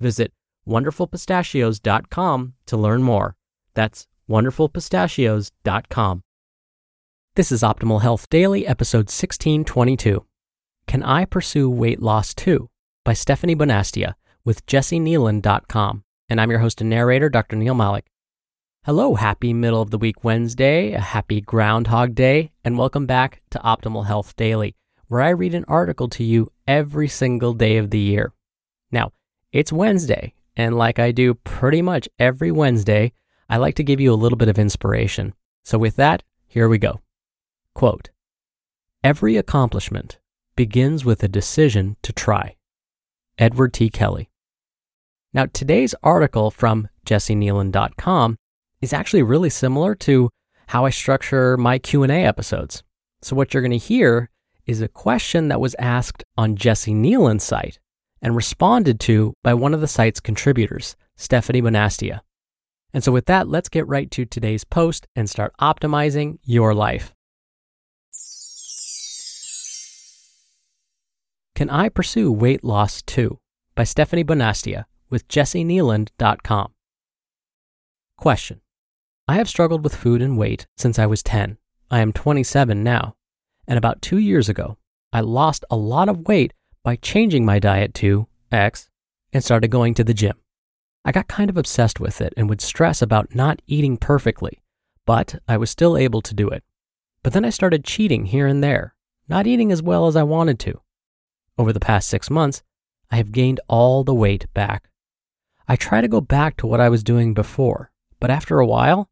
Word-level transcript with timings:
Visit 0.00 0.32
wonderfulpistachios.com 0.66 2.54
to 2.66 2.76
learn 2.76 3.02
more. 3.02 3.36
That's 3.74 4.06
wonderfulpistachios.com. 4.28 6.22
This 7.34 7.52
is 7.52 7.62
Optimal 7.62 8.02
Health 8.02 8.28
Daily, 8.28 8.66
episode 8.66 9.06
1622. 9.06 10.24
Can 10.86 11.02
I 11.02 11.24
Pursue 11.24 11.70
Weight 11.70 12.02
Loss 12.02 12.34
Too? 12.34 12.68
by 13.04 13.12
Stephanie 13.12 13.56
Bonastia 13.56 14.14
with 14.44 14.66
jessikneeland.com. 14.66 16.02
And 16.28 16.40
I'm 16.40 16.50
your 16.50 16.60
host 16.60 16.80
and 16.80 16.90
narrator, 16.90 17.28
Dr. 17.28 17.56
Neal 17.56 17.74
Malik. 17.74 18.06
Hello, 18.84 19.14
happy 19.14 19.52
middle 19.52 19.82
of 19.82 19.90
the 19.90 19.98
week 19.98 20.24
Wednesday, 20.24 20.92
a 20.92 21.00
happy 21.00 21.40
Groundhog 21.40 22.14
Day, 22.14 22.52
and 22.64 22.78
welcome 22.78 23.06
back 23.06 23.42
to 23.50 23.58
Optimal 23.60 24.06
Health 24.06 24.34
Daily, 24.36 24.74
where 25.08 25.20
I 25.20 25.30
read 25.30 25.54
an 25.54 25.64
article 25.68 26.08
to 26.08 26.24
you 26.24 26.50
every 26.66 27.08
single 27.08 27.54
day 27.54 27.76
of 27.76 27.90
the 27.90 27.98
year. 27.98 28.32
Now, 28.90 29.12
it's 29.52 29.72
Wednesday, 29.72 30.34
and 30.56 30.76
like 30.76 30.98
I 30.98 31.10
do 31.10 31.34
pretty 31.34 31.80
much 31.80 32.08
every 32.18 32.50
Wednesday, 32.50 33.12
I 33.48 33.56
like 33.56 33.76
to 33.76 33.82
give 33.82 34.00
you 34.00 34.12
a 34.12 34.16
little 34.16 34.36
bit 34.36 34.48
of 34.48 34.58
inspiration. 34.58 35.34
So, 35.64 35.78
with 35.78 35.96
that, 35.96 36.22
here 36.46 36.68
we 36.68 36.78
go. 36.78 37.00
Quote 37.74 38.10
Every 39.02 39.36
accomplishment 39.36 40.18
begins 40.56 41.04
with 41.04 41.22
a 41.22 41.28
decision 41.28 41.96
to 42.02 42.12
try. 42.12 42.56
Edward 43.38 43.72
T. 43.72 43.88
Kelly. 43.88 44.28
Now, 45.32 45.46
today's 45.46 45.94
article 46.02 46.50
from 46.50 46.88
jessikneeland.com 47.06 48.36
is 48.80 48.92
actually 48.92 49.22
really 49.22 49.50
similar 49.50 49.94
to 49.94 50.30
how 50.68 50.84
I 50.84 50.90
structure 50.90 51.56
my 51.56 51.78
Q&A 51.78 52.24
episodes. 52.24 52.82
So 53.22 53.34
what 53.34 53.54
you're 53.54 53.62
going 53.62 53.70
to 53.70 53.78
hear 53.78 54.30
is 54.66 54.82
a 54.82 54.88
question 54.88 55.48
that 55.48 55.60
was 55.60 55.74
asked 55.78 56.24
on 56.36 56.56
Jessi 56.56 56.94
Kneeland's 56.94 57.44
site 57.44 57.78
and 58.22 58.36
responded 58.36 59.00
to 59.00 59.34
by 59.42 59.54
one 59.54 59.74
of 59.74 59.80
the 59.80 59.88
site's 59.88 60.20
contributors, 60.20 60.96
Stephanie 61.16 61.62
Bonastia. 61.62 62.20
And 62.92 63.04
so 63.04 63.12
with 63.12 63.26
that, 63.26 63.48
let's 63.48 63.68
get 63.68 63.86
right 63.86 64.10
to 64.12 64.24
today's 64.24 64.64
post 64.64 65.06
and 65.14 65.28
start 65.28 65.52
optimizing 65.60 66.38
your 66.42 66.74
life. 66.74 67.14
Can 71.54 71.70
I 71.70 71.88
Pursue 71.88 72.30
Weight 72.30 72.62
Loss 72.62 73.02
Too? 73.02 73.38
by 73.74 73.84
Stephanie 73.84 74.24
Bonastia 74.24 74.84
with 75.10 75.26
jessikneeland.com. 75.28 76.72
Question. 78.16 78.60
I 79.26 79.34
have 79.34 79.48
struggled 79.48 79.84
with 79.84 79.94
food 79.94 80.22
and 80.22 80.38
weight 80.38 80.66
since 80.76 80.98
I 80.98 81.06
was 81.06 81.22
10. 81.22 81.58
I 81.90 82.00
am 82.00 82.12
27 82.12 82.82
now. 82.82 83.14
And 83.66 83.76
about 83.76 84.00
two 84.00 84.18
years 84.18 84.48
ago, 84.48 84.78
I 85.12 85.20
lost 85.20 85.64
a 85.70 85.76
lot 85.76 86.08
of 86.08 86.26
weight 86.26 86.52
by 86.88 86.96
changing 86.96 87.44
my 87.44 87.58
diet 87.58 87.92
to 87.92 88.26
X 88.50 88.88
and 89.34 89.44
started 89.44 89.68
going 89.68 89.92
to 89.92 90.02
the 90.02 90.14
gym. 90.14 90.32
I 91.04 91.12
got 91.12 91.28
kind 91.28 91.50
of 91.50 91.58
obsessed 91.58 92.00
with 92.00 92.22
it 92.22 92.32
and 92.34 92.48
would 92.48 92.62
stress 92.62 93.02
about 93.02 93.34
not 93.34 93.60
eating 93.66 93.98
perfectly, 93.98 94.62
but 95.04 95.38
I 95.46 95.58
was 95.58 95.68
still 95.68 95.98
able 95.98 96.22
to 96.22 96.32
do 96.32 96.48
it. 96.48 96.64
But 97.22 97.34
then 97.34 97.44
I 97.44 97.50
started 97.50 97.84
cheating 97.84 98.24
here 98.24 98.46
and 98.46 98.64
there, 98.64 98.94
not 99.28 99.46
eating 99.46 99.70
as 99.70 99.82
well 99.82 100.06
as 100.06 100.16
I 100.16 100.22
wanted 100.22 100.58
to. 100.60 100.80
Over 101.58 101.74
the 101.74 101.78
past 101.78 102.08
six 102.08 102.30
months, 102.30 102.62
I 103.10 103.16
have 103.16 103.32
gained 103.32 103.60
all 103.68 104.02
the 104.02 104.14
weight 104.14 104.46
back. 104.54 104.88
I 105.68 105.76
try 105.76 106.00
to 106.00 106.08
go 106.08 106.22
back 106.22 106.56
to 106.56 106.66
what 106.66 106.80
I 106.80 106.88
was 106.88 107.04
doing 107.04 107.34
before, 107.34 107.90
but 108.18 108.30
after 108.30 108.60
a 108.60 108.66
while, 108.66 109.10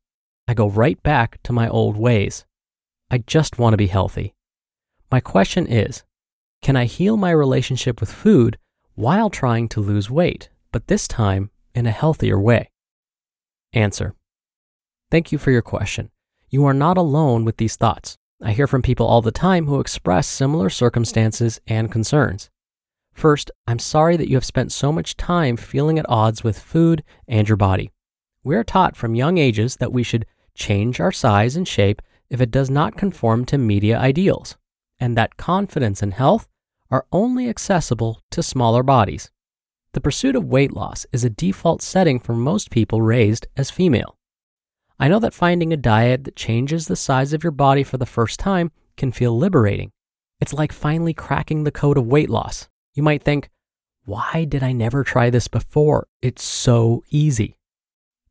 I 0.48 0.54
go 0.54 0.70
right 0.70 1.02
back 1.02 1.42
to 1.42 1.52
my 1.52 1.68
old 1.68 1.98
ways. 1.98 2.46
I 3.10 3.18
just 3.18 3.58
want 3.58 3.74
to 3.74 3.76
be 3.76 3.88
healthy. 3.88 4.34
My 5.12 5.20
question 5.20 5.66
is 5.66 6.04
can 6.66 6.74
I 6.74 6.86
heal 6.86 7.16
my 7.16 7.30
relationship 7.30 8.00
with 8.00 8.12
food 8.12 8.58
while 8.96 9.30
trying 9.30 9.68
to 9.68 9.80
lose 9.80 10.10
weight, 10.10 10.48
but 10.72 10.88
this 10.88 11.06
time 11.06 11.52
in 11.76 11.86
a 11.86 11.92
healthier 11.92 12.40
way? 12.40 12.72
Answer 13.72 14.14
Thank 15.08 15.30
you 15.30 15.38
for 15.38 15.52
your 15.52 15.62
question. 15.62 16.10
You 16.50 16.64
are 16.64 16.74
not 16.74 16.98
alone 16.98 17.44
with 17.44 17.58
these 17.58 17.76
thoughts. 17.76 18.18
I 18.42 18.50
hear 18.50 18.66
from 18.66 18.82
people 18.82 19.06
all 19.06 19.22
the 19.22 19.30
time 19.30 19.66
who 19.66 19.78
express 19.78 20.26
similar 20.26 20.68
circumstances 20.68 21.60
and 21.68 21.92
concerns. 21.92 22.50
First, 23.14 23.52
I'm 23.68 23.78
sorry 23.78 24.16
that 24.16 24.28
you 24.28 24.36
have 24.36 24.44
spent 24.44 24.72
so 24.72 24.90
much 24.90 25.16
time 25.16 25.56
feeling 25.56 26.00
at 26.00 26.10
odds 26.10 26.42
with 26.42 26.58
food 26.58 27.04
and 27.28 27.48
your 27.48 27.56
body. 27.56 27.92
We 28.42 28.56
are 28.56 28.64
taught 28.64 28.96
from 28.96 29.14
young 29.14 29.38
ages 29.38 29.76
that 29.76 29.92
we 29.92 30.02
should 30.02 30.26
change 30.56 30.98
our 30.98 31.12
size 31.12 31.54
and 31.54 31.68
shape 31.68 32.02
if 32.28 32.40
it 32.40 32.50
does 32.50 32.70
not 32.70 32.96
conform 32.96 33.44
to 33.44 33.56
media 33.56 33.96
ideals, 33.96 34.56
and 34.98 35.16
that 35.16 35.36
confidence 35.36 36.02
and 36.02 36.12
health 36.12 36.48
are 36.90 37.06
only 37.12 37.48
accessible 37.48 38.22
to 38.30 38.42
smaller 38.42 38.82
bodies. 38.82 39.30
The 39.92 40.00
pursuit 40.00 40.36
of 40.36 40.44
weight 40.44 40.72
loss 40.72 41.06
is 41.12 41.24
a 41.24 41.30
default 41.30 41.82
setting 41.82 42.20
for 42.20 42.34
most 42.34 42.70
people 42.70 43.00
raised 43.00 43.46
as 43.56 43.70
female. 43.70 44.16
I 44.98 45.08
know 45.08 45.18
that 45.20 45.34
finding 45.34 45.72
a 45.72 45.76
diet 45.76 46.24
that 46.24 46.36
changes 46.36 46.86
the 46.86 46.96
size 46.96 47.32
of 47.32 47.42
your 47.42 47.50
body 47.50 47.82
for 47.82 47.98
the 47.98 48.06
first 48.06 48.38
time 48.40 48.72
can 48.96 49.12
feel 49.12 49.36
liberating. 49.36 49.90
It's 50.40 50.52
like 50.52 50.72
finally 50.72 51.14
cracking 51.14 51.64
the 51.64 51.70
code 51.70 51.98
of 51.98 52.06
weight 52.06 52.30
loss. 52.30 52.68
You 52.94 53.02
might 53.02 53.22
think, 53.22 53.50
why 54.04 54.44
did 54.44 54.62
I 54.62 54.72
never 54.72 55.02
try 55.02 55.30
this 55.30 55.48
before? 55.48 56.06
It's 56.22 56.42
so 56.42 57.02
easy. 57.10 57.58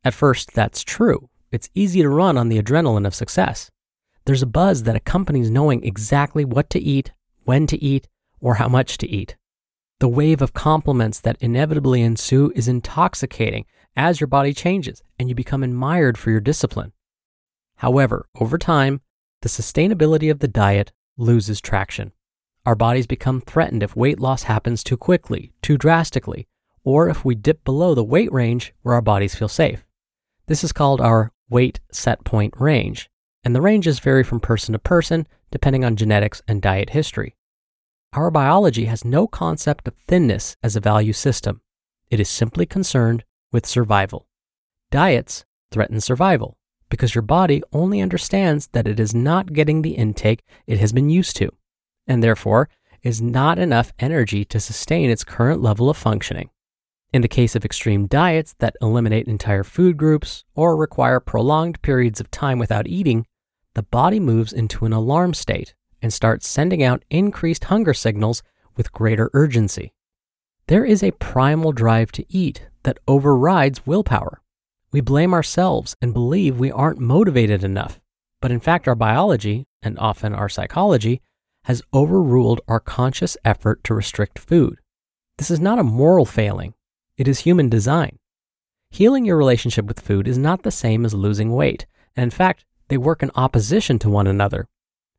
At 0.04 0.14
first, 0.14 0.54
that's 0.54 0.82
true. 0.82 1.28
It's 1.52 1.68
easy 1.74 2.02
to 2.02 2.08
run 2.08 2.38
on 2.38 2.48
the 2.48 2.62
adrenaline 2.62 3.06
of 3.06 3.14
success. 3.14 3.70
There's 4.24 4.42
a 4.42 4.46
buzz 4.46 4.84
that 4.84 4.96
accompanies 4.96 5.50
knowing 5.50 5.84
exactly 5.84 6.44
what 6.44 6.70
to 6.70 6.80
eat, 6.80 7.12
when 7.44 7.66
to 7.68 7.82
eat, 7.82 8.08
or 8.46 8.54
how 8.54 8.68
much 8.68 8.96
to 8.96 9.08
eat. 9.08 9.34
The 9.98 10.06
wave 10.06 10.40
of 10.40 10.52
compliments 10.52 11.18
that 11.18 11.36
inevitably 11.40 12.00
ensue 12.02 12.52
is 12.54 12.68
intoxicating 12.68 13.66
as 13.96 14.20
your 14.20 14.28
body 14.28 14.54
changes 14.54 15.02
and 15.18 15.28
you 15.28 15.34
become 15.34 15.64
admired 15.64 16.16
for 16.16 16.30
your 16.30 16.38
discipline. 16.38 16.92
However, 17.78 18.28
over 18.40 18.56
time, 18.56 19.00
the 19.42 19.48
sustainability 19.48 20.30
of 20.30 20.38
the 20.38 20.46
diet 20.46 20.92
loses 21.16 21.60
traction. 21.60 22.12
Our 22.64 22.76
bodies 22.76 23.08
become 23.08 23.40
threatened 23.40 23.82
if 23.82 23.96
weight 23.96 24.20
loss 24.20 24.44
happens 24.44 24.84
too 24.84 24.96
quickly, 24.96 25.52
too 25.60 25.76
drastically, 25.76 26.46
or 26.84 27.08
if 27.08 27.24
we 27.24 27.34
dip 27.34 27.64
below 27.64 27.96
the 27.96 28.04
weight 28.04 28.32
range 28.32 28.72
where 28.82 28.94
our 28.94 29.02
bodies 29.02 29.34
feel 29.34 29.48
safe. 29.48 29.84
This 30.46 30.62
is 30.62 30.70
called 30.70 31.00
our 31.00 31.32
weight 31.50 31.80
set 31.90 32.22
point 32.22 32.54
range, 32.60 33.10
and 33.42 33.56
the 33.56 33.60
ranges 33.60 33.98
vary 33.98 34.22
from 34.22 34.38
person 34.38 34.72
to 34.74 34.78
person 34.78 35.26
depending 35.50 35.84
on 35.84 35.96
genetics 35.96 36.42
and 36.46 36.62
diet 36.62 36.90
history. 36.90 37.35
Our 38.12 38.30
biology 38.30 38.86
has 38.86 39.04
no 39.04 39.26
concept 39.26 39.86
of 39.88 39.94
thinness 40.08 40.56
as 40.62 40.76
a 40.76 40.80
value 40.80 41.12
system. 41.12 41.60
It 42.10 42.20
is 42.20 42.28
simply 42.28 42.66
concerned 42.66 43.24
with 43.52 43.66
survival. 43.66 44.26
Diets 44.90 45.44
threaten 45.70 46.00
survival 46.00 46.56
because 46.88 47.14
your 47.14 47.22
body 47.22 47.62
only 47.72 48.00
understands 48.00 48.68
that 48.68 48.86
it 48.86 49.00
is 49.00 49.14
not 49.14 49.52
getting 49.52 49.82
the 49.82 49.96
intake 49.96 50.44
it 50.66 50.78
has 50.78 50.92
been 50.92 51.10
used 51.10 51.36
to, 51.36 51.50
and 52.06 52.22
therefore 52.22 52.68
is 53.02 53.20
not 53.20 53.58
enough 53.58 53.92
energy 53.98 54.44
to 54.44 54.60
sustain 54.60 55.10
its 55.10 55.24
current 55.24 55.60
level 55.60 55.90
of 55.90 55.96
functioning. 55.96 56.50
In 57.12 57.22
the 57.22 57.28
case 57.28 57.54
of 57.54 57.64
extreme 57.64 58.06
diets 58.06 58.54
that 58.58 58.76
eliminate 58.82 59.26
entire 59.26 59.64
food 59.64 59.96
groups 59.96 60.44
or 60.54 60.76
require 60.76 61.20
prolonged 61.20 61.80
periods 61.82 62.20
of 62.20 62.30
time 62.30 62.58
without 62.58 62.86
eating, 62.86 63.26
the 63.74 63.82
body 63.82 64.20
moves 64.20 64.52
into 64.52 64.86
an 64.86 64.92
alarm 64.92 65.34
state 65.34 65.74
and 66.06 66.12
start 66.12 66.44
sending 66.44 66.84
out 66.84 67.04
increased 67.10 67.64
hunger 67.64 67.92
signals 67.92 68.44
with 68.76 68.92
greater 68.92 69.28
urgency. 69.34 69.92
There 70.68 70.84
is 70.84 71.02
a 71.02 71.10
primal 71.10 71.72
drive 71.72 72.12
to 72.12 72.24
eat 72.28 72.68
that 72.84 73.00
overrides 73.08 73.84
willpower. 73.88 74.40
We 74.92 75.00
blame 75.00 75.34
ourselves 75.34 75.96
and 76.00 76.14
believe 76.14 76.60
we 76.60 76.70
aren't 76.70 77.00
motivated 77.00 77.64
enough, 77.64 77.98
but 78.40 78.52
in 78.52 78.60
fact, 78.60 78.86
our 78.86 78.94
biology, 78.94 79.66
and 79.82 79.98
often 79.98 80.32
our 80.32 80.48
psychology, 80.48 81.22
has 81.64 81.82
overruled 81.92 82.60
our 82.68 82.78
conscious 82.78 83.36
effort 83.44 83.82
to 83.82 83.92
restrict 83.92 84.38
food. 84.38 84.78
This 85.38 85.50
is 85.50 85.58
not 85.58 85.80
a 85.80 85.82
moral 85.82 86.24
failing, 86.24 86.74
it 87.16 87.26
is 87.26 87.40
human 87.40 87.68
design. 87.68 88.20
Healing 88.90 89.24
your 89.24 89.36
relationship 89.36 89.86
with 89.86 89.98
food 89.98 90.28
is 90.28 90.38
not 90.38 90.62
the 90.62 90.70
same 90.70 91.04
as 91.04 91.14
losing 91.14 91.52
weight, 91.52 91.84
and 92.14 92.22
in 92.22 92.30
fact, 92.30 92.64
they 92.86 92.96
work 92.96 93.24
in 93.24 93.32
opposition 93.34 93.98
to 93.98 94.08
one 94.08 94.28
another. 94.28 94.68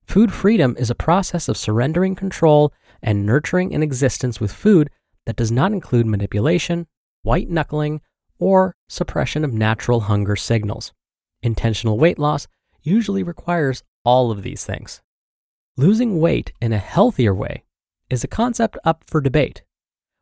Food 0.07 0.31
freedom 0.31 0.75
is 0.79 0.89
a 0.89 0.95
process 0.95 1.49
of 1.49 1.57
surrendering 1.57 2.15
control 2.15 2.73
and 3.01 3.25
nurturing 3.25 3.75
an 3.75 3.83
existence 3.83 4.39
with 4.39 4.53
food 4.53 4.89
that 5.25 5.35
does 5.35 5.51
not 5.51 5.73
include 5.73 6.05
manipulation, 6.05 6.87
white 7.23 7.49
knuckling, 7.49 7.99
or 8.39 8.73
suppression 8.87 9.43
of 9.43 9.53
natural 9.53 10.01
hunger 10.01 10.37
signals. 10.37 10.93
Intentional 11.43 11.99
weight 11.99 12.17
loss 12.17 12.47
usually 12.81 13.21
requires 13.21 13.83
all 14.05 14.31
of 14.31 14.43
these 14.43 14.63
things. 14.63 15.01
Losing 15.75 16.19
weight 16.19 16.53
in 16.61 16.71
a 16.71 16.77
healthier 16.77 17.35
way 17.35 17.63
is 18.09 18.23
a 18.23 18.29
concept 18.29 18.77
up 18.85 19.03
for 19.05 19.19
debate. 19.19 19.61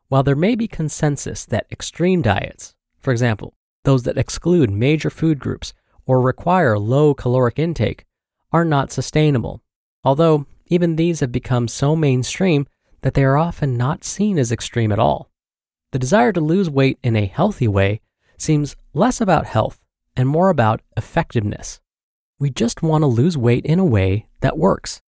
While 0.08 0.24
there 0.24 0.34
may 0.34 0.56
be 0.56 0.66
consensus 0.66 1.46
that 1.46 1.68
extreme 1.70 2.22
diets, 2.22 2.74
for 2.98 3.12
example, 3.12 3.54
those 3.84 4.02
that 4.02 4.18
exclude 4.18 4.68
major 4.68 5.10
food 5.10 5.38
groups 5.38 5.72
or 6.06 6.20
require 6.20 6.76
low 6.76 7.14
caloric 7.14 7.58
intake, 7.58 8.04
are 8.52 8.64
not 8.64 8.90
sustainable, 8.90 9.62
although 10.06 10.46
even 10.68 10.94
these 10.94 11.18
have 11.18 11.32
become 11.32 11.66
so 11.66 11.96
mainstream 11.96 12.64
that 13.02 13.14
they 13.14 13.24
are 13.24 13.36
often 13.36 13.76
not 13.76 14.04
seen 14.04 14.38
as 14.38 14.52
extreme 14.52 14.92
at 14.92 15.00
all. 15.00 15.30
The 15.90 15.98
desire 15.98 16.32
to 16.32 16.40
lose 16.40 16.70
weight 16.70 16.98
in 17.02 17.16
a 17.16 17.26
healthy 17.26 17.66
way 17.66 18.00
seems 18.38 18.76
less 18.94 19.20
about 19.20 19.46
health 19.46 19.80
and 20.16 20.28
more 20.28 20.48
about 20.48 20.80
effectiveness. 20.96 21.80
We 22.38 22.50
just 22.50 22.82
want 22.82 23.02
to 23.02 23.06
lose 23.06 23.36
weight 23.36 23.66
in 23.66 23.80
a 23.80 23.84
way 23.84 24.28
that 24.42 24.56
works. 24.56 25.02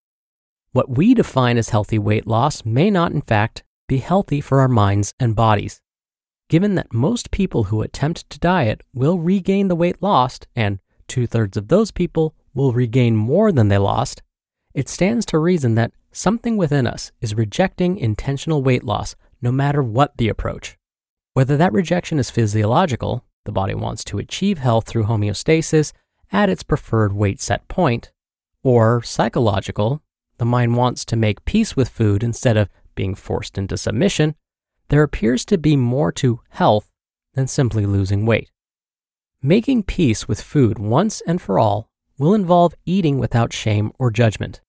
What 0.72 0.96
we 0.96 1.14
define 1.14 1.58
as 1.58 1.68
healthy 1.68 1.98
weight 1.98 2.26
loss 2.26 2.64
may 2.64 2.90
not, 2.90 3.12
in 3.12 3.22
fact, 3.22 3.62
be 3.86 3.98
healthy 3.98 4.40
for 4.40 4.60
our 4.60 4.68
minds 4.68 5.14
and 5.20 5.36
bodies. 5.36 5.80
Given 6.48 6.74
that 6.74 6.92
most 6.92 7.30
people 7.30 7.64
who 7.64 7.82
attempt 7.82 8.28
to 8.30 8.38
diet 8.40 8.82
will 8.92 9.20
regain 9.20 9.68
the 9.68 9.76
weight 9.76 10.02
lost, 10.02 10.48
and 10.56 10.80
two 11.06 11.26
thirds 11.26 11.56
of 11.56 11.68
those 11.68 11.92
people 11.92 12.34
will 12.52 12.72
regain 12.72 13.14
more 13.14 13.52
than 13.52 13.68
they 13.68 13.78
lost, 13.78 14.22
it 14.78 14.88
stands 14.88 15.26
to 15.26 15.36
reason 15.40 15.74
that 15.74 15.90
something 16.12 16.56
within 16.56 16.86
us 16.86 17.10
is 17.20 17.34
rejecting 17.34 17.98
intentional 17.98 18.62
weight 18.62 18.84
loss 18.84 19.16
no 19.42 19.50
matter 19.50 19.82
what 19.82 20.16
the 20.18 20.28
approach. 20.28 20.78
Whether 21.34 21.56
that 21.56 21.72
rejection 21.72 22.20
is 22.20 22.30
physiological, 22.30 23.24
the 23.44 23.50
body 23.50 23.74
wants 23.74 24.04
to 24.04 24.18
achieve 24.18 24.58
health 24.58 24.86
through 24.86 25.06
homeostasis 25.06 25.92
at 26.30 26.48
its 26.48 26.62
preferred 26.62 27.12
weight 27.12 27.40
set 27.40 27.66
point, 27.66 28.12
or 28.62 29.02
psychological, 29.02 30.00
the 30.36 30.44
mind 30.44 30.76
wants 30.76 31.04
to 31.06 31.16
make 31.16 31.44
peace 31.44 31.74
with 31.74 31.88
food 31.88 32.22
instead 32.22 32.56
of 32.56 32.70
being 32.94 33.16
forced 33.16 33.58
into 33.58 33.76
submission, 33.76 34.36
there 34.90 35.02
appears 35.02 35.44
to 35.46 35.58
be 35.58 35.74
more 35.74 36.12
to 36.12 36.38
health 36.50 36.88
than 37.34 37.48
simply 37.48 37.84
losing 37.84 38.24
weight. 38.24 38.52
Making 39.42 39.82
peace 39.82 40.28
with 40.28 40.40
food 40.40 40.78
once 40.78 41.20
and 41.22 41.42
for 41.42 41.58
all 41.58 41.90
will 42.16 42.32
involve 42.32 42.76
eating 42.86 43.18
without 43.18 43.52
shame 43.52 43.90
or 43.98 44.12
judgment. 44.12 44.60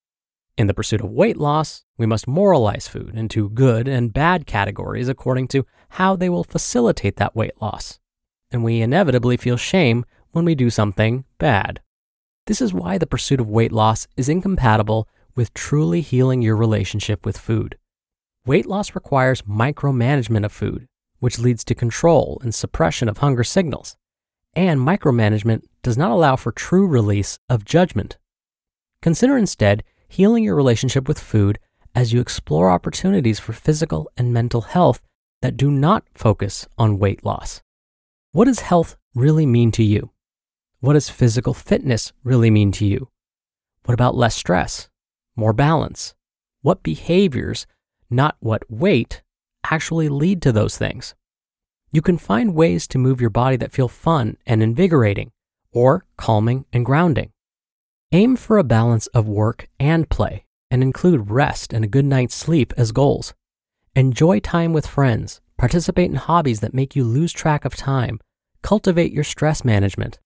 In 0.59 0.67
the 0.67 0.73
pursuit 0.73 0.99
of 0.99 1.09
weight 1.09 1.37
loss, 1.37 1.85
we 1.97 2.05
must 2.05 2.27
moralize 2.27 2.85
food 2.85 3.15
into 3.15 3.49
good 3.49 3.87
and 3.87 4.11
bad 4.11 4.45
categories 4.45 5.07
according 5.07 5.47
to 5.47 5.65
how 5.91 6.17
they 6.17 6.27
will 6.27 6.43
facilitate 6.43 7.15
that 7.15 7.33
weight 7.33 7.53
loss. 7.61 7.97
And 8.51 8.61
we 8.61 8.81
inevitably 8.81 9.37
feel 9.37 9.55
shame 9.55 10.03
when 10.31 10.43
we 10.43 10.55
do 10.55 10.69
something 10.69 11.23
bad. 11.37 11.79
This 12.45 12.61
is 12.61 12.73
why 12.73 12.97
the 12.97 13.07
pursuit 13.07 13.39
of 13.39 13.47
weight 13.47 13.71
loss 13.71 14.05
is 14.17 14.27
incompatible 14.27 15.07
with 15.33 15.53
truly 15.53 16.01
healing 16.01 16.41
your 16.41 16.57
relationship 16.57 17.25
with 17.25 17.37
food. 17.37 17.77
Weight 18.45 18.65
loss 18.65 18.93
requires 18.93 19.43
micromanagement 19.43 20.43
of 20.43 20.51
food, 20.51 20.87
which 21.19 21.39
leads 21.39 21.63
to 21.63 21.73
control 21.73 22.37
and 22.43 22.53
suppression 22.53 23.07
of 23.07 23.19
hunger 23.19 23.45
signals. 23.45 23.95
And 24.55 24.81
micromanagement 24.81 25.61
does 25.83 25.97
not 25.97 26.11
allow 26.11 26.35
for 26.35 26.51
true 26.51 26.85
release 26.85 27.39
of 27.47 27.63
judgment. 27.63 28.17
Consider 29.01 29.37
instead 29.37 29.85
healing 30.09 30.43
your 30.43 30.55
relationship 30.55 31.07
with 31.07 31.19
food 31.19 31.59
as 31.95 32.11
you 32.11 32.19
explore 32.19 32.69
opportunities 32.69 33.39
for 33.39 33.53
physical 33.53 34.11
and 34.17 34.33
mental 34.33 34.61
health 34.61 35.01
that 35.41 35.55
do 35.55 35.71
not 35.71 36.03
focus 36.13 36.67
on 36.77 36.99
weight 36.99 37.23
loss. 37.23 37.61
What 38.33 38.45
does 38.45 38.59
health 38.59 38.97
really 39.15 39.45
mean 39.45 39.71
to 39.71 39.83
you? 39.83 40.11
What 40.81 40.93
does 40.93 41.09
physical 41.09 41.53
fitness 41.53 42.11
really 42.23 42.51
mean 42.51 42.73
to 42.73 42.85
you? 42.85 43.09
What 43.85 43.93
about 43.93 44.17
less 44.17 44.35
stress, 44.35 44.89
more 45.37 45.53
balance? 45.53 46.13
What 46.61 46.83
behaviors 46.83 47.65
not 48.09 48.35
what 48.39 48.69
weight, 48.69 49.21
actually 49.63 50.09
lead 50.09 50.41
to 50.41 50.51
those 50.51 50.77
things. 50.77 51.15
You 51.91 52.01
can 52.01 52.17
find 52.17 52.55
ways 52.55 52.87
to 52.87 52.97
move 52.97 53.21
your 53.21 53.29
body 53.29 53.55
that 53.57 53.71
feel 53.71 53.87
fun 53.87 54.37
and 54.45 54.61
invigorating, 54.61 55.31
or 55.71 56.05
calming 56.17 56.65
and 56.73 56.85
grounding. 56.85 57.31
Aim 58.11 58.35
for 58.35 58.57
a 58.57 58.63
balance 58.63 59.05
of 59.07 59.27
work 59.27 59.69
and 59.79 60.09
play, 60.09 60.43
and 60.71 60.81
include 60.81 61.29
rest 61.29 61.71
and 61.71 61.85
a 61.85 61.87
good 61.87 62.05
night's 62.05 62.33
sleep 62.33 62.73
as 62.75 62.91
goals. 62.91 63.35
Enjoy 63.95 64.39
time 64.39 64.73
with 64.73 64.87
friends, 64.87 65.41
participate 65.57 66.09
in 66.09 66.15
hobbies 66.15 66.59
that 66.61 66.73
make 66.73 66.95
you 66.95 67.03
lose 67.03 67.31
track 67.31 67.65
of 67.65 67.75
time, 67.75 68.19
cultivate 68.63 69.11
your 69.11 69.23
stress 69.23 69.63
management. 69.63 70.17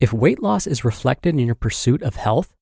If 0.00 0.12
weight 0.12 0.42
loss 0.42 0.66
is 0.66 0.84
reflected 0.84 1.36
in 1.36 1.46
your 1.46 1.54
pursuit 1.54 2.02
of 2.02 2.16
health, 2.16 2.54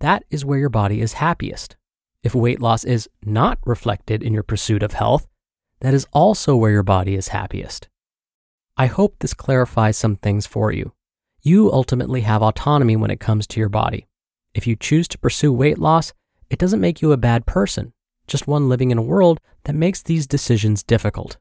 that 0.00 0.24
is 0.28 0.44
where 0.44 0.58
your 0.58 0.70
body 0.70 1.00
is 1.00 1.12
happiest. 1.12 1.76
If 2.24 2.34
weight 2.34 2.60
loss 2.60 2.82
is 2.82 3.08
not 3.24 3.60
reflected 3.64 4.24
in 4.24 4.34
your 4.34 4.42
pursuit 4.42 4.82
of 4.82 4.94
health, 4.94 5.28
that 5.82 5.94
is 5.94 6.08
also 6.12 6.56
where 6.56 6.72
your 6.72 6.82
body 6.82 7.14
is 7.14 7.28
happiest. 7.28 7.88
I 8.76 8.86
hope 8.86 9.20
this 9.20 9.34
clarifies 9.34 9.96
some 9.96 10.16
things 10.16 10.46
for 10.46 10.72
you. 10.72 10.94
You 11.42 11.72
ultimately 11.72 12.20
have 12.20 12.42
autonomy 12.42 12.96
when 12.96 13.10
it 13.10 13.18
comes 13.18 13.46
to 13.48 13.60
your 13.60 13.70
body. 13.70 14.06
If 14.54 14.66
you 14.66 14.76
choose 14.76 15.08
to 15.08 15.18
pursue 15.18 15.52
weight 15.52 15.78
loss, 15.78 16.12
it 16.50 16.58
doesn't 16.58 16.80
make 16.80 17.00
you 17.00 17.12
a 17.12 17.16
bad 17.16 17.46
person, 17.46 17.94
just 18.26 18.46
one 18.46 18.68
living 18.68 18.90
in 18.90 18.98
a 18.98 19.02
world 19.02 19.40
that 19.64 19.74
makes 19.74 20.02
these 20.02 20.26
decisions 20.26 20.82
difficult. 20.82 21.38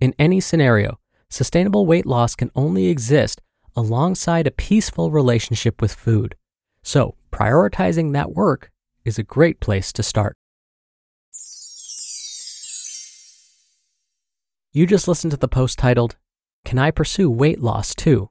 In 0.00 0.14
any 0.18 0.40
scenario, 0.40 0.98
sustainable 1.28 1.84
weight 1.84 2.06
loss 2.06 2.34
can 2.34 2.50
only 2.54 2.86
exist 2.86 3.42
alongside 3.74 4.46
a 4.46 4.50
peaceful 4.50 5.10
relationship 5.10 5.82
with 5.82 5.92
food. 5.92 6.34
So, 6.82 7.16
prioritizing 7.30 8.14
that 8.14 8.32
work 8.32 8.70
is 9.04 9.18
a 9.18 9.22
great 9.22 9.60
place 9.60 9.92
to 9.92 10.02
start. 10.02 10.34
You 14.72 14.86
just 14.86 15.08
listened 15.08 15.32
to 15.32 15.36
the 15.36 15.48
post 15.48 15.78
titled, 15.78 16.16
Can 16.64 16.78
I 16.78 16.90
Pursue 16.90 17.30
Weight 17.30 17.60
Loss 17.60 17.94
Too? 17.96 18.30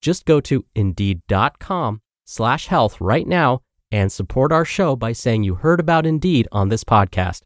Just 0.00 0.24
go 0.24 0.40
to 0.40 0.64
indeed.com 0.74 2.00
slash 2.24 2.66
health 2.66 3.00
right 3.00 3.26
now 3.26 3.60
and 3.92 4.10
support 4.10 4.52
our 4.52 4.64
show 4.64 4.96
by 4.96 5.12
saying 5.12 5.42
you 5.42 5.56
heard 5.56 5.80
about 5.80 6.06
Indeed 6.06 6.48
on 6.52 6.68
this 6.68 6.84
podcast. 6.84 7.42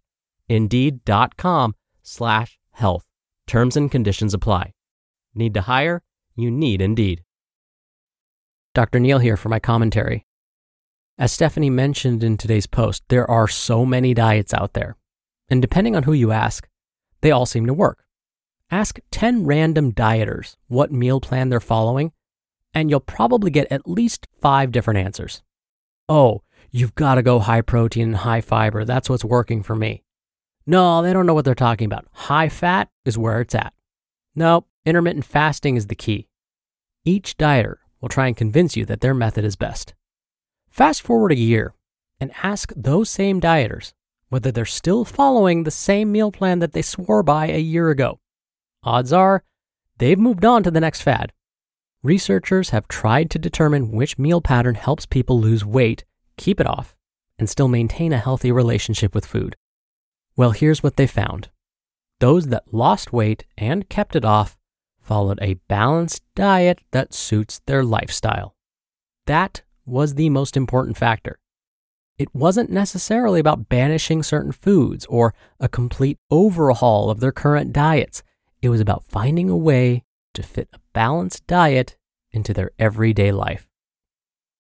Indeed.com 0.49 1.75
slash 2.03 2.59
health. 2.73 3.05
Terms 3.47 3.77
and 3.77 3.91
conditions 3.91 4.35
apply. 4.35 4.73
Need 5.35 5.55
to 5.55 5.63
hire? 5.63 6.03
You 6.37 6.51
need 6.51 6.81
Indeed. 6.81 7.23
Dr. 8.75 8.99
Neal 8.99 9.19
here 9.19 9.37
for 9.37 9.49
my 9.49 9.59
commentary. 9.59 10.27
As 11.17 11.33
Stephanie 11.33 11.71
mentioned 11.71 12.25
in 12.25 12.37
today's 12.37 12.67
post, 12.67 13.05
there 13.09 13.31
are 13.31 13.47
so 13.47 13.87
many 13.87 14.15
diets 14.15 14.53
out 14.53 14.73
there. 14.73 14.97
And 15.49 15.63
depending 15.63 15.95
on 15.95 16.03
who 16.03 16.13
you 16.13 16.33
ask, 16.33 16.69
they 17.21 17.31
all 17.31 17.47
seem 17.47 17.67
to 17.67 17.75
work. 17.75 18.05
Ask 18.71 18.99
10 19.13 19.47
random 19.47 19.93
dieters 19.93 20.57
what 20.67 20.91
meal 20.91 21.21
plan 21.21 21.51
they're 21.51 21.61
following, 21.61 22.13
and 22.75 22.90
you'll 22.90 23.00
probably 23.00 23.50
get 23.50 23.71
at 23.71 23.88
least 23.88 24.26
five 24.40 24.73
different 24.73 24.99
answers. 24.99 25.43
Oh, 26.09 26.43
you've 26.71 26.95
got 26.95 27.14
to 27.14 27.23
go 27.23 27.38
high 27.38 27.61
protein 27.61 28.09
and 28.09 28.16
high 28.16 28.40
fiber. 28.40 28.85
That's 28.85 29.09
what's 29.09 29.25
working 29.25 29.62
for 29.62 29.76
me. 29.76 30.02
No, 30.66 31.02
they 31.02 31.12
don't 31.12 31.26
know 31.26 31.35
what 31.35 31.45
they're 31.45 31.54
talking 31.54 31.87
about. 31.87 32.07
High 32.12 32.49
fat 32.49 32.88
is 33.04 33.19
where 33.19 33.40
it's 33.40 33.54
at. 33.54 33.73
No, 34.35 34.66
intermittent 34.85 35.25
fasting 35.25 35.76
is 35.76 35.87
the 35.87 35.95
key. 35.95 36.28
Each 37.04 37.37
dieter 37.37 37.76
will 38.00 38.09
try 38.09 38.26
and 38.26 38.37
convince 38.37 38.76
you 38.76 38.85
that 38.87 39.00
their 39.00 39.14
method 39.14 39.45
is 39.45 39.57
best. 39.57 39.95
Fast 40.71 41.02
forward 41.02 41.33
a 41.33 41.37
year 41.37 41.75
and 42.21 42.33
ask 42.43 42.73
those 42.75 43.11
same 43.11 43.40
dieters 43.40 43.93
whether 44.31 44.50
they're 44.50 44.64
still 44.64 45.04
following 45.04 45.62
the 45.62 45.71
same 45.71 46.11
meal 46.11 46.33
plan 46.33 46.59
that 46.59 46.73
they 46.73 46.83
swore 46.83 47.23
by 47.23 47.47
a 47.47 47.61
year 47.61 47.90
ago. 47.90 48.19
Odds 48.83 49.12
are 49.12 49.45
they've 49.99 50.19
moved 50.19 50.45
on 50.45 50.62
to 50.62 50.71
the 50.71 50.81
next 50.81 51.02
fad. 51.02 51.33
Researchers 52.05 52.69
have 52.69 52.87
tried 52.87 53.31
to 53.31 53.39
determine 53.39 53.91
which 53.91 54.19
meal 54.19 54.43
pattern 54.43 54.75
helps 54.75 55.07
people 55.07 55.41
lose 55.41 55.65
weight, 55.65 56.05
keep 56.37 56.61
it 56.61 56.67
off, 56.67 56.95
and 57.39 57.49
still 57.49 57.67
maintain 57.67 58.13
a 58.13 58.19
healthy 58.19 58.53
relationship 58.53 59.15
with 59.15 59.25
food. 59.25 59.57
Well, 60.37 60.51
here's 60.51 60.83
what 60.83 60.97
they 60.97 61.07
found 61.07 61.49
those 62.21 62.49
that 62.49 62.75
lost 62.75 63.15
weight 63.15 63.47
and 63.57 63.89
kept 63.89 64.15
it 64.15 64.25
off 64.25 64.59
followed 65.01 65.39
a 65.41 65.55
balanced 65.67 66.23
diet 66.35 66.81
that 66.91 67.15
suits 67.15 67.63
their 67.65 67.83
lifestyle. 67.83 68.55
That 69.25 69.63
was 69.87 70.15
the 70.15 70.29
most 70.29 70.59
important 70.59 70.99
factor. 70.99 71.39
It 72.19 72.35
wasn't 72.35 72.71
necessarily 72.71 73.41
about 73.41 73.71
banishing 73.71 74.23
certain 74.23 74.53
foods 74.53 75.07
or 75.07 75.33
a 75.59 75.71
complete 75.71 76.19
overhaul 76.31 77.09
of 77.09 77.21
their 77.21 77.33
current 77.33 77.73
diets. 77.73 78.23
It 78.61 78.69
was 78.69 78.83
about 78.83 79.05
finding 79.05 79.49
a 79.49 79.57
way 79.57 80.05
to 80.35 80.43
fit 80.43 80.69
a 80.73 80.79
balanced 80.93 81.47
diet 81.47 81.97
into 82.31 82.53
their 82.53 82.71
everyday 82.79 83.33
life. 83.33 83.69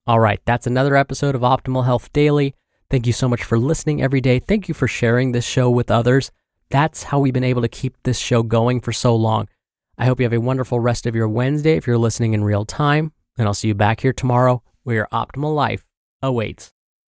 All 0.06 0.20
right, 0.20 0.40
that's 0.44 0.66
another 0.66 0.96
episode 0.96 1.34
of 1.34 1.40
Optimal 1.40 1.84
Health 1.84 2.12
Daily. 2.12 2.54
Thank 2.90 3.06
you 3.06 3.12
so 3.12 3.28
much 3.28 3.42
for 3.42 3.58
listening 3.58 4.02
every 4.02 4.20
day. 4.20 4.38
Thank 4.38 4.68
you 4.68 4.74
for 4.74 4.86
sharing 4.86 5.32
this 5.32 5.46
show 5.46 5.70
with 5.70 5.90
others. 5.90 6.30
That's 6.70 7.04
how 7.04 7.20
we've 7.20 7.32
been 7.32 7.42
able 7.42 7.62
to 7.62 7.68
keep 7.68 7.96
this 8.02 8.18
show 8.18 8.42
going 8.42 8.80
for 8.80 8.92
so 8.92 9.16
long. 9.16 9.48
I 9.96 10.04
hope 10.04 10.20
you 10.20 10.24
have 10.24 10.32
a 10.32 10.40
wonderful 10.40 10.80
rest 10.80 11.06
of 11.06 11.14
your 11.14 11.28
Wednesday 11.28 11.76
if 11.76 11.86
you're 11.86 11.96
listening 11.96 12.34
in 12.34 12.44
real 12.44 12.64
time, 12.64 13.12
and 13.38 13.46
I'll 13.46 13.54
see 13.54 13.68
you 13.68 13.74
back 13.74 14.00
here 14.00 14.12
tomorrow 14.12 14.62
where 14.82 14.96
your 14.96 15.08
optimal 15.12 15.54
life 15.54 15.86
awaits. 16.20 16.73